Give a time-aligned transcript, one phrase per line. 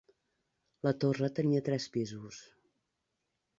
[0.87, 2.43] La torre tenia tres pisos.